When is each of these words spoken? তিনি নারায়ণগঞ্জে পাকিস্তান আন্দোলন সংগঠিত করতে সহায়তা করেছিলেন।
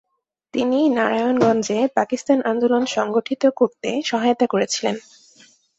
তিনি 0.53 0.79
নারায়ণগঞ্জে 0.89 1.79
পাকিস্তান 1.97 2.39
আন্দোলন 2.43 2.83
সংগঠিত 2.95 3.43
করতে 3.59 3.89
সহায়তা 4.05 4.45
করেছিলেন। 4.47 4.95